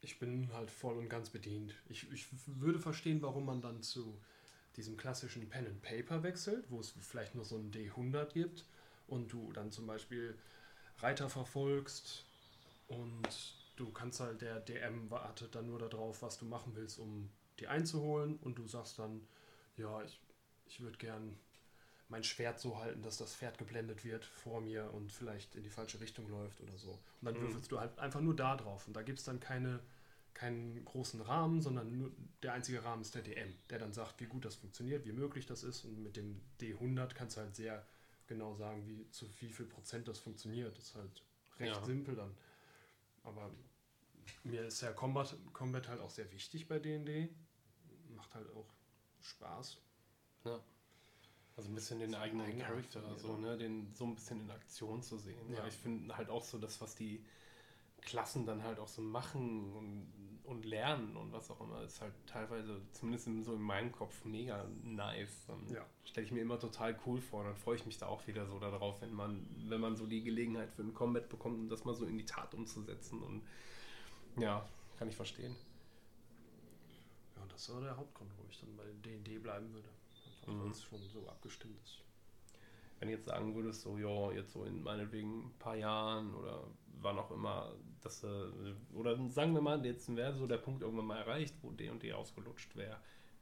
[0.00, 1.74] Ich bin halt voll und ganz bedient.
[1.88, 4.20] Ich, ich würde verstehen, warum man dann zu
[4.76, 8.64] diesem klassischen Pen and Paper wechselt, wo es vielleicht nur so ein D100 gibt
[9.06, 10.36] und du dann zum Beispiel
[10.98, 12.24] Reiter verfolgst
[12.88, 17.30] und du kannst halt, der DM wartet dann nur darauf, was du machen willst, um
[17.58, 19.26] die einzuholen und du sagst dann,
[19.76, 20.20] ja, ich,
[20.66, 21.36] ich würde gern
[22.08, 25.70] mein Schwert so halten, dass das Pferd geblendet wird vor mir und vielleicht in die
[25.70, 26.90] falsche Richtung läuft oder so.
[26.90, 27.40] Und dann mhm.
[27.40, 28.86] würfelst du halt einfach nur da drauf.
[28.86, 29.80] Und da gibt es dann keine,
[30.34, 34.26] keinen großen Rahmen, sondern nur der einzige Rahmen ist der DM, der dann sagt, wie
[34.26, 35.86] gut das funktioniert, wie möglich das ist.
[35.86, 37.86] Und mit dem D100 kannst du halt sehr
[38.26, 40.76] genau sagen, wie zu wie viel Prozent das funktioniert.
[40.76, 41.22] Das ist halt
[41.58, 41.84] recht ja.
[41.84, 42.34] simpel dann.
[43.24, 43.50] Aber
[44.44, 47.28] mir ist ja Combat, Combat halt auch sehr wichtig bei D&D.
[48.16, 48.68] Macht halt auch
[49.20, 49.78] Spaß.
[50.44, 50.60] Ja.
[51.56, 55.18] Also ein bisschen den eigenen Charakter, so, ne, den so ein bisschen in Aktion zu
[55.18, 55.52] sehen.
[55.52, 55.66] Ja.
[55.66, 57.22] ich finde halt auch so das, was die
[58.00, 62.14] Klassen dann halt auch so machen und, und lernen und was auch immer, ist halt
[62.26, 65.46] teilweise, zumindest in, so in meinem Kopf, mega nice.
[65.72, 65.86] Ja.
[66.04, 67.40] Stelle ich mir immer total cool vor.
[67.40, 70.06] Und dann freue ich mich da auch wieder so darauf, wenn man, wenn man so
[70.06, 73.22] die Gelegenheit für ein Combat bekommt, um das mal so in die Tat umzusetzen.
[73.22, 73.42] Und
[74.36, 75.56] ja, kann ich verstehen.
[77.36, 79.88] Ja, das war der Hauptgrund, wo ich dann bei D&D bleiben würde
[80.46, 80.70] mhm.
[80.70, 82.02] es schon so abgestimmt ist.
[82.98, 86.68] Wenn du jetzt sagen würdest, so, ja, jetzt so in meinetwegen ein paar Jahren oder
[87.02, 88.28] wann auch immer, dass, äh,
[88.94, 92.02] oder sagen wir mal, jetzt wäre so der Punkt irgendwann mal erreicht, wo D und
[92.02, 92.98] D ausgelutscht wäre.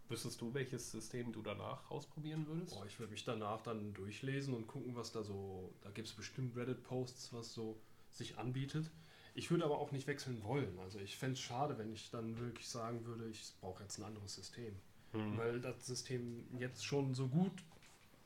[0.08, 2.76] Wüsstest du, welches System du danach ausprobieren würdest?
[2.76, 5.72] Oh, ich würde mich danach dann durchlesen und gucken, was da so.
[5.82, 8.90] Da gibt es bestimmt Reddit-Posts, was so sich anbietet.
[9.34, 10.76] Ich würde aber auch nicht wechseln wollen.
[10.80, 14.04] Also ich fände es schade, wenn ich dann wirklich sagen würde, ich brauche jetzt ein
[14.04, 14.74] anderes System
[15.12, 15.38] mhm.
[15.38, 17.52] weil das System jetzt schon so gut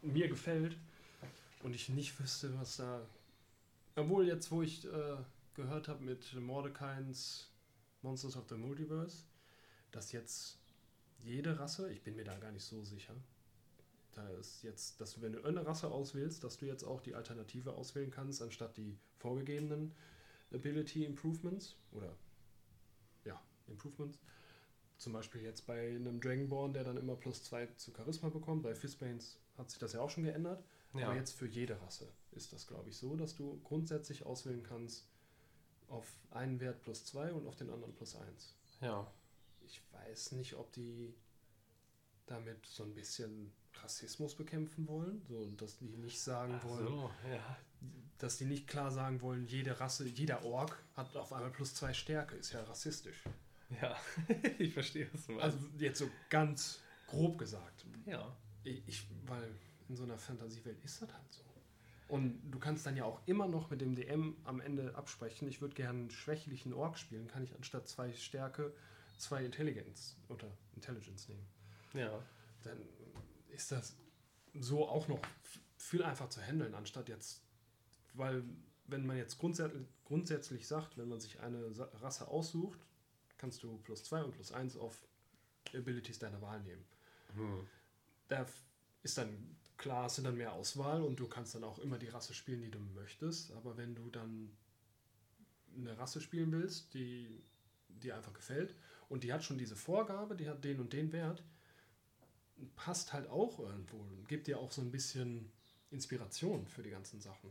[0.02, 0.76] mir gefällt
[1.62, 3.00] und ich nicht wüsste, was da.
[3.96, 5.16] Obwohl, jetzt, wo ich äh,
[5.54, 7.50] gehört habe mit Mordekains
[8.02, 9.24] Monsters of the Multiverse,
[9.92, 10.58] dass jetzt
[11.22, 13.14] jede Rasse, ich bin mir da gar nicht so sicher,
[14.12, 17.14] da ist jetzt, dass du, wenn du eine Rasse auswählst, dass du jetzt auch die
[17.14, 19.92] Alternative auswählen kannst, anstatt die vorgegebenen
[20.52, 22.14] Ability Improvements oder
[23.24, 24.18] ja, Improvements.
[24.98, 28.62] Zum Beispiel jetzt bei einem Dragonborn, der dann immer plus zwei zu Charisma bekommt.
[28.62, 30.62] Bei Fistbanes hat sich das ja auch schon geändert.
[30.94, 31.06] Ja.
[31.06, 35.06] Aber jetzt für jede Rasse ist das, glaube ich, so, dass du grundsätzlich auswählen kannst
[35.88, 38.54] auf einen Wert plus zwei und auf den anderen plus eins.
[38.80, 39.10] Ja.
[39.62, 41.14] Ich weiß nicht, ob die
[42.26, 43.52] damit so ein bisschen
[43.82, 47.58] Rassismus bekämpfen wollen, so dass die nicht sagen Ach wollen, so, ja.
[48.18, 51.92] dass die nicht klar sagen wollen, jede Rasse, jeder Ork hat auf einmal plus zwei
[51.92, 53.22] Stärke, ist ja rassistisch.
[53.82, 53.96] Ja,
[54.58, 55.28] ich verstehe es.
[55.38, 57.84] Also jetzt so ganz grob gesagt.
[58.06, 58.34] Ja.
[58.62, 59.54] Ich, weil
[59.88, 61.42] in so einer Fantasiewelt ist das halt so.
[62.08, 65.60] Und du kannst dann ja auch immer noch mit dem DM am Ende absprechen, ich
[65.60, 68.74] würde gerne einen schwächlichen Ork spielen, kann ich anstatt zwei Stärke
[69.18, 71.46] zwei Intelligenz oder Intelligence nehmen.
[71.94, 72.22] Ja.
[72.62, 72.78] Dann
[73.48, 73.96] ist das
[74.54, 75.20] so auch noch
[75.76, 77.42] viel einfacher zu handeln, anstatt jetzt,
[78.14, 78.44] weil
[78.86, 82.78] wenn man jetzt grundsätzlich, grundsätzlich sagt, wenn man sich eine Rasse aussucht,
[83.38, 85.06] kannst du plus 2 und plus 1 auf
[85.74, 86.84] Abilities deiner Wahl nehmen.
[87.34, 87.66] Hm.
[88.28, 88.46] Da
[89.02, 92.08] ist dann klar, hast du dann mehr Auswahl und du kannst dann auch immer die
[92.08, 93.52] Rasse spielen, die du möchtest.
[93.52, 94.50] Aber wenn du dann
[95.76, 97.42] eine Rasse spielen willst, die
[97.88, 98.74] dir einfach gefällt
[99.10, 101.44] und die hat schon diese Vorgabe, die hat den und den Wert,
[102.76, 103.98] passt halt auch irgendwo.
[103.98, 105.52] und Gibt dir auch so ein bisschen
[105.90, 107.50] Inspiration für die ganzen Sachen.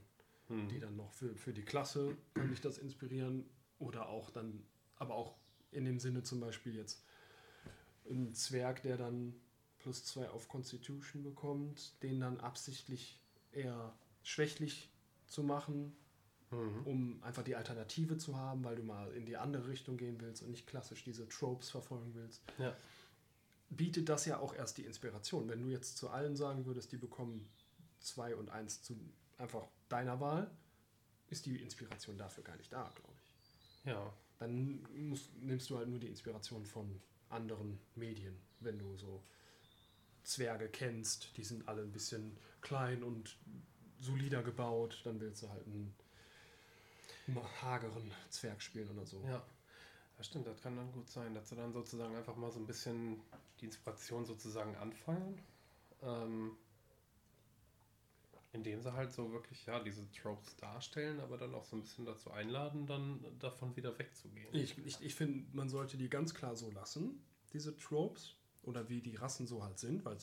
[0.50, 0.70] Mhm.
[0.70, 3.46] Die dann noch für, für die Klasse kann dich das inspirieren.
[3.78, 4.66] Oder auch dann,
[4.96, 5.36] aber auch
[5.70, 7.04] in dem Sinne zum Beispiel jetzt
[8.10, 9.36] ein Zwerg, der dann
[9.84, 13.20] plus zwei auf Constitution bekommt, den dann absichtlich
[13.52, 13.94] eher
[14.24, 14.90] schwächlich
[15.28, 15.96] zu machen,
[16.52, 16.82] Mhm.
[16.86, 20.44] um einfach die Alternative zu haben, weil du mal in die andere Richtung gehen willst
[20.44, 22.76] und nicht klassisch diese Tropes verfolgen willst, Ja.
[23.70, 25.50] bietet das ja auch erst die Inspiration.
[25.50, 27.50] Wenn du jetzt zu allen sagen würdest, die bekommen
[28.00, 28.96] zwei und eins zu
[29.40, 30.50] einfach deiner Wahl,
[31.30, 33.86] ist die Inspiration dafür gar nicht da, glaube ich.
[33.86, 34.14] Ja.
[34.38, 39.24] Dann musst, nimmst du halt nur die Inspiration von anderen Medien, wenn du so
[40.24, 43.38] Zwerge kennst, die sind alle ein bisschen klein und
[44.00, 45.96] solider gebaut, dann willst du halt einen
[47.62, 49.22] hageren Zwerg spielen oder so.
[49.28, 49.44] Ja.
[50.18, 52.68] Das stimmt, das kann dann gut sein, dass sie dann sozusagen einfach mal so ein
[52.68, 53.20] bisschen
[53.60, 55.40] die Inspiration sozusagen anfeuern.
[56.02, 56.58] Ähm,
[58.54, 62.06] indem sie halt so wirklich, ja, diese Tropes darstellen, aber dann auch so ein bisschen
[62.06, 64.54] dazu einladen, dann davon wieder wegzugehen.
[64.54, 69.02] Ich, ich, ich finde, man sollte die ganz klar so lassen, diese Tropes, oder wie
[69.02, 70.18] die Rassen so halt sind, weil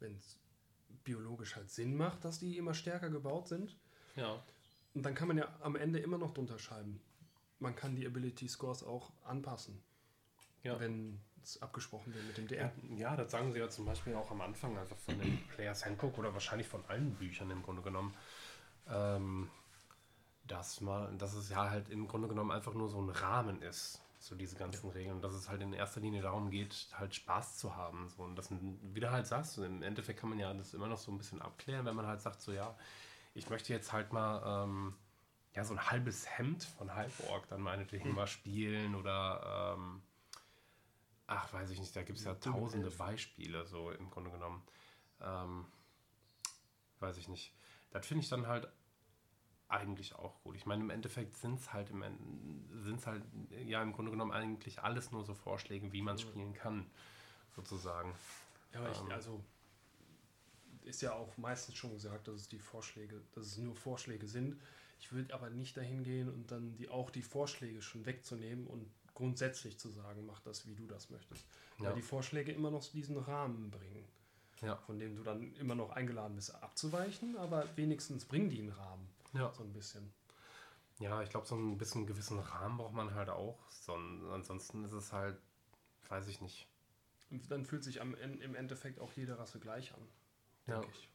[0.00, 0.38] wenn es
[1.04, 3.76] biologisch halt Sinn macht, dass die immer stärker gebaut sind,
[4.16, 4.42] Ja.
[4.94, 7.00] Und dann kann man ja am Ende immer noch drunter schreiben.
[7.58, 9.82] Man kann die Ability Scores auch anpassen,
[10.62, 10.78] Ja.
[10.78, 12.72] wenn es abgesprochen wird mit dem DR.
[12.96, 16.16] Ja, das sagen sie ja zum Beispiel auch am Anfang, einfach von dem Players Handbook
[16.16, 18.14] oder wahrscheinlich von allen Büchern im Grunde genommen.
[18.88, 19.50] Ähm,
[20.46, 24.00] dass, man, dass es ja halt im Grunde genommen einfach nur so ein Rahmen ist,
[24.24, 25.16] so diese ganzen Regeln.
[25.16, 28.08] Und dass es halt in erster Linie darum geht, halt Spaß zu haben.
[28.08, 28.22] So.
[28.22, 31.12] Und das, wie du halt sagst, im Endeffekt kann man ja das immer noch so
[31.12, 32.74] ein bisschen abklären, wenn man halt sagt, so ja,
[33.34, 34.94] ich möchte jetzt halt mal ähm,
[35.54, 40.02] ja, so ein halbes Hemd von Halborg dann meinetwegen mal spielen oder ähm,
[41.26, 44.62] ach, weiß ich nicht, da gibt es ja tausende Beispiele, so im Grunde genommen.
[45.20, 45.66] Ähm,
[47.00, 47.52] weiß ich nicht.
[47.90, 48.68] Das finde ich dann halt
[49.74, 50.56] eigentlich auch gut.
[50.56, 52.02] Ich meine, im Endeffekt sind es halt, im,
[52.82, 53.22] sind's halt,
[53.66, 56.86] ja, im Grunde genommen eigentlich alles nur so Vorschläge, wie man spielen kann,
[57.54, 58.14] sozusagen.
[58.72, 59.10] Ja, aber ich, Ähm.
[59.10, 59.44] also
[60.84, 64.60] ist ja auch meistens schon gesagt, dass es die Vorschläge, dass es nur Vorschläge sind.
[65.00, 68.86] Ich würde aber nicht dahin gehen und dann die, auch die Vorschläge schon wegzunehmen und
[69.14, 71.46] grundsätzlich zu sagen, mach das, wie du das möchtest.
[71.78, 71.86] Ja.
[71.86, 74.04] Weil die Vorschläge immer noch diesen Rahmen bringen,
[74.64, 74.76] Ja.
[74.76, 79.08] von dem du dann immer noch eingeladen bist, abzuweichen, aber wenigstens bringen die einen Rahmen.
[79.32, 79.52] Ja.
[79.52, 80.12] So ein bisschen.
[81.00, 83.58] Ja, ich glaube, so ein bisschen gewissen Rahmen braucht man halt auch.
[83.70, 85.36] So, ansonsten ist es halt,
[86.08, 86.68] weiß ich nicht.
[87.30, 90.08] Und dann fühlt sich am, im Endeffekt auch jede Rasse gleich an,
[90.66, 90.78] Ja.
[90.80, 91.08] denke ich.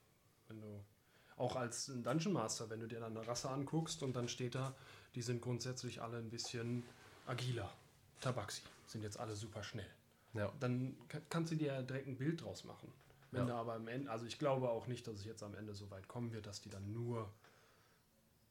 [0.49, 0.83] Wenn du,
[1.37, 4.75] auch als Dungeon Master, wenn du dir dann eine Rasse anguckst und dann steht da,
[5.15, 6.83] die sind grundsätzlich alle ein bisschen
[7.25, 7.71] agiler.
[8.19, 9.89] Tabaxi sind jetzt alle super schnell.
[10.33, 10.51] Ja.
[10.59, 12.91] Dann ka- kannst du dir direkt ein Bild draus machen.
[13.31, 13.47] Wenn Ja.
[13.47, 15.89] da aber am Ende, also ich glaube auch nicht, dass es jetzt am Ende so
[15.91, 17.31] weit kommen wird, dass die dann nur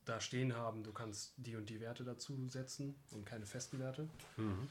[0.04, 4.08] da stehen haben, du kannst die und die Werte dazu setzen und keine festen Werte
[4.36, 4.68] Mhm.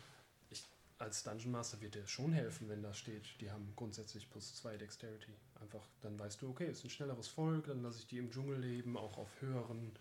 [1.00, 4.78] als Dungeon Master wird dir schon helfen, wenn da steht, die haben grundsätzlich plus 2
[4.78, 5.32] Dexterity.
[5.62, 8.60] Einfach, dann weißt du, okay, ist ein schnelleres Volk, dann lasse ich die im Dschungel
[8.60, 9.92] leben, auch auf höheren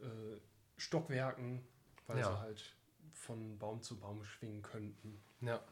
[0.00, 0.36] äh,
[0.76, 1.62] Stockwerken,
[2.06, 2.32] weil Ja.
[2.32, 2.74] sie halt
[3.12, 5.20] von Baum zu Baum schwingen könnten.
[5.40, 5.62] Ja.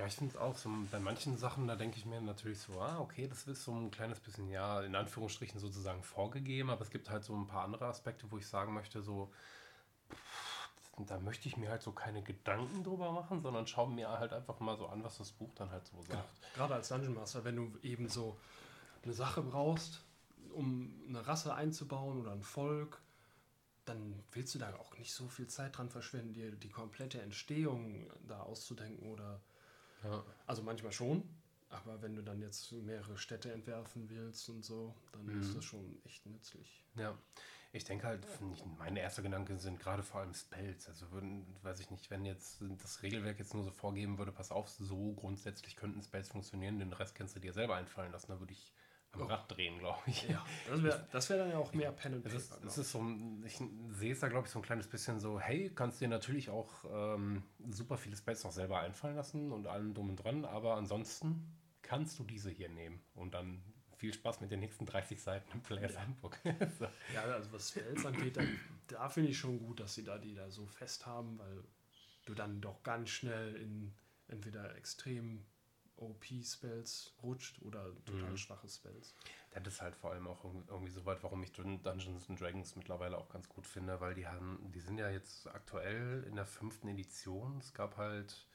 [0.00, 2.80] Ja, ich finde es auch so, bei manchen Sachen, da denke ich mir natürlich so,
[2.80, 6.88] ah, okay, das ist so ein kleines bisschen, ja, in Anführungsstrichen sozusagen vorgegeben, aber es
[6.88, 9.30] gibt halt so ein paar andere Aspekte, wo ich sagen möchte, so,
[10.96, 14.58] da möchte ich mir halt so keine Gedanken drüber machen, sondern schaue mir halt einfach
[14.60, 16.54] mal so an, was das Buch dann halt so sagt.
[16.54, 18.38] Gerade als Dungeon Master, wenn du eben so
[19.02, 20.02] eine Sache brauchst,
[20.54, 23.02] um eine Rasse einzubauen oder ein Volk,
[23.84, 28.10] dann willst du da auch nicht so viel Zeit dran verschwenden, dir die komplette Entstehung
[28.26, 29.42] da auszudenken oder
[30.02, 30.24] Ja.
[30.46, 31.22] Also manchmal schon,
[31.68, 35.40] aber wenn du dann jetzt mehrere Städte entwerfen willst und so, dann Mhm.
[35.40, 36.84] ist das schon echt nützlich.
[36.96, 37.16] Ja,
[37.72, 40.88] ich denke halt, nicht, meine ersten Gedanken sind gerade vor allem Spells.
[40.88, 44.50] Also würden, weiß ich nicht, wenn jetzt das Regelwerk jetzt nur so vorgeben würde, pass
[44.50, 48.40] auf, so grundsätzlich könnten Spells funktionieren, den Rest kannst du dir selber einfallen lassen, dann
[48.40, 48.72] würde ich
[49.12, 49.22] am.
[49.22, 50.28] Rad drehen, glaube ich.
[50.28, 52.42] Ja, das wäre wär dann ja auch mehr Pen and Es Paper.
[52.42, 53.04] ist, glaub es ist so,
[53.44, 56.50] ich sehe es da, glaube ich, so ein kleines bisschen so, hey, kannst dir natürlich
[56.50, 60.76] auch ähm, super viele Spells noch selber einfallen lassen und allem drum und dran, aber
[60.76, 63.62] ansonsten kannst du diese hier nehmen und dann
[63.96, 66.38] viel Spaß mit den nächsten 30 Seiten im Players Handbook.
[66.78, 66.86] so.
[67.14, 68.42] Ja, also was Spells angeht, da,
[68.88, 71.64] da finde ich schon gut, dass sie da die da so fest haben, weil
[72.24, 73.92] du dann doch ganz schnell in
[74.28, 75.44] entweder extrem
[76.00, 78.36] OP-Spells rutscht oder total Mhm.
[78.36, 79.14] schwache Spells.
[79.52, 82.76] Das ist halt vor allem auch irgendwie so weit, warum ich Dun- Dungeons and Dragons
[82.76, 86.46] mittlerweile auch ganz gut finde, weil die haben, die sind ja jetzt aktuell in der
[86.46, 87.58] fünften Edition.
[87.58, 88.46] Es gab halt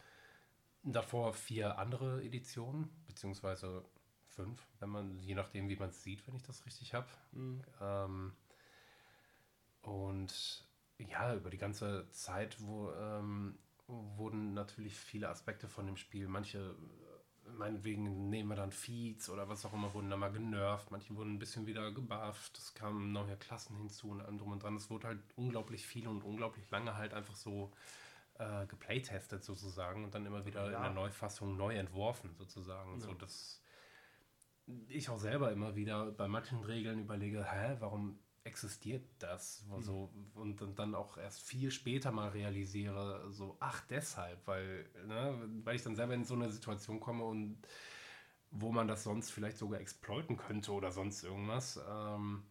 [0.83, 3.83] davor vier andere Editionen, beziehungsweise
[4.27, 7.07] fünf, wenn man, je nachdem, wie man es sieht, wenn ich das richtig habe.
[7.31, 7.61] Mhm.
[7.81, 8.33] Ähm,
[9.81, 10.65] und
[10.97, 16.75] ja, über die ganze Zeit wo, ähm, wurden natürlich viele Aspekte von dem Spiel, manche,
[17.57, 21.33] meinetwegen nehmen wir dann Feeds oder was auch immer, wurden dann mal genervt, manche wurden
[21.33, 24.75] ein bisschen wieder gebufft, es kamen neue Klassen hinzu und allem drum und dran.
[24.75, 27.71] Es wurde halt unglaublich viel und unglaublich lange halt einfach so
[28.37, 30.77] äh, geplaytestet sozusagen und dann immer wieder Ja.
[30.77, 32.99] in der Neufassung neu entworfen sozusagen.
[32.99, 33.15] So, Ja.
[33.15, 33.61] dass
[34.87, 39.65] ich auch selber immer wieder bei manchen Regeln überlege, hä, warum existiert das?
[39.67, 39.81] Mhm.
[39.81, 45.49] So, und, und dann auch erst viel später mal realisiere, so, ach, deshalb, weil, ne,
[45.63, 47.57] weil ich dann selber in so eine Situation komme und
[48.51, 51.79] wo man das sonst vielleicht sogar exploiten könnte oder sonst irgendwas.
[51.89, 52.43] Ähm,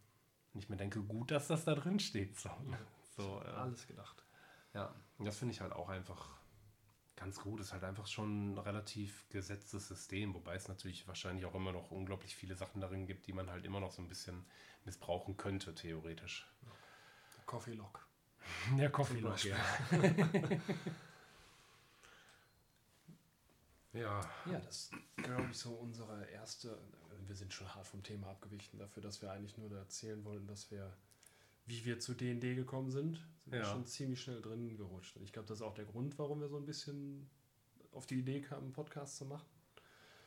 [0.53, 2.37] und ich mir denke, gut, dass das da drin steht.
[2.37, 2.49] So,
[3.17, 4.23] so, äh, Alles gedacht.
[4.73, 6.29] ja, und das finde ich halt auch einfach
[7.15, 7.59] ganz gut.
[7.59, 11.91] Ist halt einfach schon ein relativ gesetztes System, wobei es natürlich wahrscheinlich auch immer noch
[11.91, 14.45] unglaublich viele Sachen darin gibt, die man halt immer noch so ein bisschen
[14.83, 16.47] missbrauchen könnte, theoretisch.
[17.45, 18.07] Coffee Lock.
[18.77, 19.57] Der Coffee Lock, ja.
[23.93, 26.77] ja, Ja, das ist, glaube ich, so unsere erste.
[27.27, 30.69] Wir sind schon hart vom Thema abgewichen dafür, dass wir eigentlich nur erzählen wollten, dass
[30.69, 30.95] wir,
[31.65, 33.65] wie wir zu D&D gekommen sind, sind wir Ja.
[33.65, 35.15] schon ziemlich schnell drin gerutscht.
[35.17, 37.29] Und ich glaube, das ist auch der Grund, warum wir so ein bisschen
[37.91, 39.47] auf die Idee kamen, einen Podcast zu machen.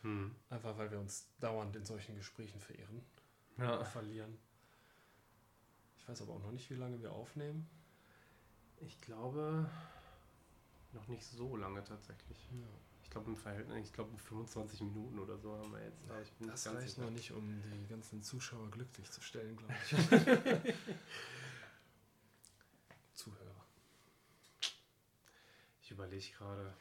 [0.03, 0.35] hm.
[0.49, 3.03] Einfach weil wir uns dauernd in solchen Gesprächen verirren,
[3.59, 3.85] ja.
[3.85, 4.39] verlieren.
[5.99, 7.69] Ich weiß aber auch noch nicht, wie lange wir aufnehmen.
[8.81, 9.69] Ich glaube,
[10.93, 12.49] noch nicht so lange tatsächlich.
[12.53, 12.67] Ja.
[13.19, 16.09] Ich glaube im Verhältnis, ich glaube 25 Minuten oder so haben wir jetzt.
[16.09, 19.75] Aber ich bin Das reicht noch nicht, um die ganzen Zuschauer glücklich zu stellen, glaube
[19.85, 19.91] ich.
[23.15, 23.65] Zuhörer.
[25.83, 26.73] Ich überlege gerade.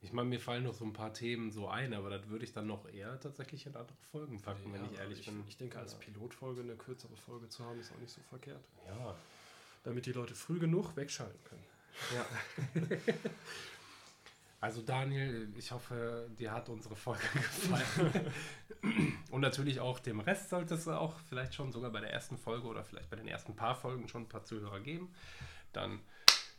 [0.00, 2.52] Ich meine, mir fallen noch so ein paar Themen so ein, aber das würde ich
[2.52, 5.44] dann noch eher tatsächlich in andere Folgen packen, wenn Ja, ich ehrlich ich, bin.
[5.46, 5.94] Ich denke, als.
[5.98, 8.64] Pilotfolge eine kürzere Folge zu haben, ist auch nicht so verkehrt.
[8.86, 9.14] Ja.
[9.84, 11.64] Damit die Leute früh genug wegschalten können.
[12.14, 12.26] ja.
[14.66, 18.32] Also Daniel, ich hoffe, dir hat unsere Folge gefallen.
[19.30, 22.66] Und natürlich auch dem Rest sollte es auch vielleicht schon sogar bei der ersten Folge
[22.66, 25.14] oder vielleicht bei den ersten paar Folgen schon ein paar Zuhörer geben.
[25.72, 26.00] Dann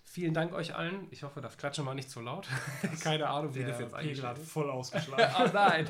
[0.05, 1.07] vielen Dank euch allen.
[1.11, 2.47] Ich hoffe, das Klatschen war nicht zu laut.
[3.01, 4.51] Keine Ahnung, wie das jetzt hat eingestellt ist.
[4.51, 5.35] voll ausgeschlagen.
[5.37, 5.85] Oh nein.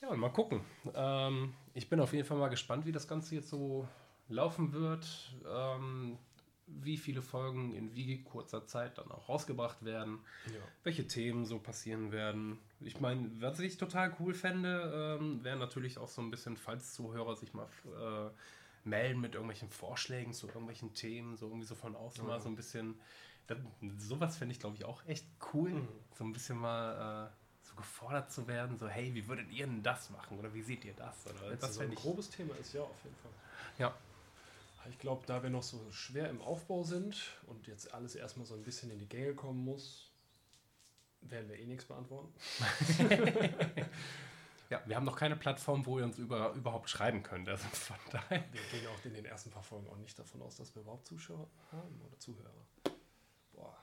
[0.00, 0.62] ja, und mal gucken.
[0.94, 3.86] Ähm, ich bin auf jeden Fall mal gespannt, wie das Ganze jetzt so
[4.30, 5.06] laufen wird.
[5.46, 6.16] Ähm,
[6.68, 10.20] wie viele Folgen in wie kurzer Zeit dann auch rausgebracht werden.
[10.46, 10.60] ja.
[10.84, 12.58] Welche Themen so passieren werden.
[12.80, 16.94] Ich meine, was ich total cool fände, ähm, wäre natürlich auch so ein bisschen, falls
[16.94, 18.30] Zuhörer sich mal äh,
[18.88, 22.28] melden mit irgendwelchen Vorschlägen zu irgendwelchen Themen, so irgendwie so von außen Ja.
[22.30, 23.00] mal so ein bisschen.
[23.46, 23.58] Das,
[23.98, 25.70] sowas fände ich, glaube ich, auch echt cool.
[25.70, 25.88] Mhm.
[26.16, 29.82] So ein bisschen mal äh, so gefordert zu werden, so, hey, wie würdet ihr denn
[29.82, 30.38] das machen?
[30.38, 31.26] Oder wie seht ihr das?
[31.26, 33.32] Oder Wenn das so ein grobes Thema ist, ja, auf jeden Fall.
[33.78, 33.94] Ja.
[34.90, 38.54] Ich glaube, da wir noch so schwer im Aufbau sind und jetzt alles erstmal so
[38.54, 40.10] ein bisschen in die Gänge kommen muss,
[41.20, 42.32] werden wir eh nichts beantworten.
[44.70, 47.48] ja, wir haben noch keine Plattform, wo ihr uns über, überhaupt schreiben könnt.
[47.48, 48.44] Also von daher.
[48.52, 51.06] Wir gehen auch in den ersten paar Folgen auch nicht davon aus, dass wir überhaupt
[51.06, 52.66] Zuschauer haben oder Zuhörer.
[53.52, 53.76] Boah,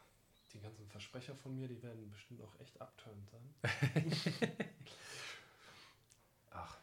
[0.53, 3.53] die ganzen Versprecher von mir, die werden bestimmt auch echt abturned sein.
[6.51, 6.77] Ach,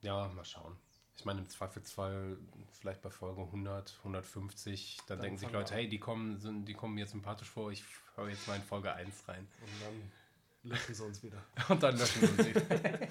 [0.00, 0.76] ja, mal schauen.
[1.18, 2.38] Ich meine, im Zweifelsfall
[2.72, 6.74] vielleicht bei Folge 100, 150, dann, Dann denken sich Leute, hey, die kommen, sind, die
[6.74, 9.48] kommen mir sympathisch vor, ich höre jetzt mal in Folge 1 rein.
[9.60, 11.42] Und dann löschen sie uns wieder.
[11.68, 12.54] Und dann löschen sie.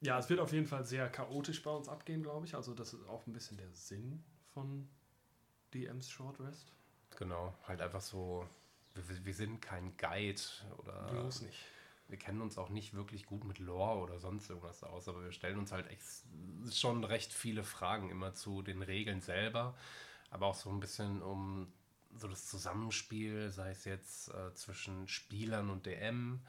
[0.00, 2.54] Ja, es wird auf jeden Fall sehr chaotisch bei uns abgehen, glaube ich.
[2.54, 4.22] Also das ist auch ein bisschen der Sinn
[4.54, 4.88] von
[5.74, 6.72] DMs Short Rest.
[7.16, 8.48] genau, halt einfach so,
[8.94, 10.40] wir, wir sind kein Guide
[10.78, 11.58] oder Bloß nicht.
[12.08, 15.32] Wir kennen uns auch nicht wirklich gut mit Lore oder sonst irgendwas aus, aber wir
[15.32, 16.24] stellen uns halt ex
[16.72, 19.76] schon recht viele Fragen immer zu den Regeln selber,
[20.30, 21.72] aber auch so ein bisschen um
[22.16, 26.40] so das Zusammenspiel, sei es jetzt äh, zwischen Spielern und DM,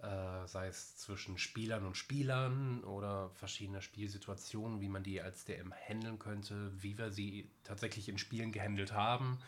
[0.00, 5.72] äh, sei es zwischen Spielern und Spielern oder verschiedene Spielsituationen, wie man die als DM
[5.72, 9.40] handeln könnte, wie wir sie tatsächlich in Spielen gehandelt haben,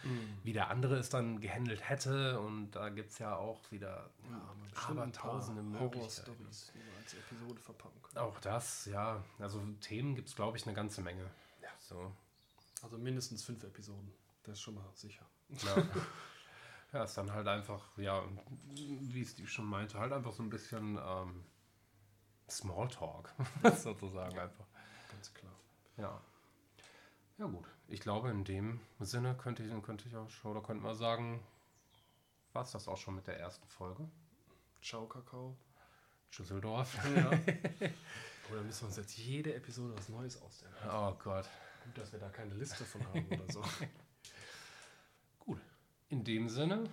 [0.43, 4.11] wie der andere es dann gehandelt hätte und da gibt es ja auch wieder
[4.89, 6.33] aber tausende Möglichkeiten.
[6.39, 8.19] Die wir als Episode verpacken können.
[8.19, 9.23] Auch das, ja.
[9.39, 11.31] Also Themen gibt es, glaube ich, eine ganze Menge.
[11.63, 11.69] Ja.
[11.79, 12.13] So.
[12.83, 14.13] Also mindestens fünf Episoden.
[14.43, 15.27] Das ist schon mal sicher.
[15.49, 15.87] Ja.
[16.93, 18.23] ja, ist dann halt einfach, ja,
[18.75, 21.45] wie es die schon meinte, halt einfach so ein bisschen ähm,
[22.49, 23.33] Smalltalk,
[23.77, 24.67] sozusagen einfach.
[25.11, 25.53] Ganz klar.
[25.97, 26.21] Ja.
[27.39, 30.83] Ja gut, ich glaube in dem Sinne könnte ich, könnte ich auch schon, oder könnte
[30.83, 31.43] man sagen,
[32.53, 34.09] war es das auch schon mit der ersten Folge.
[34.83, 35.57] Ciao, Kakao.
[36.37, 36.97] Düsseldorf.
[37.17, 37.31] Ja.
[38.51, 40.77] Oder müssen wir uns jetzt jede Episode was Neues ausdenken?
[40.91, 41.49] Oh Gott.
[41.85, 43.63] Gut, dass wir da keine Liste von haben oder so.
[46.11, 46.85] In dem Sinne,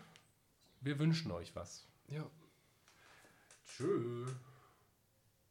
[0.81, 1.87] wir wünschen euch was.
[2.07, 2.23] Ja.
[3.65, 4.29] Tschüss.